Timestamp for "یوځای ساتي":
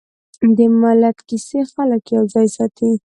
2.15-2.91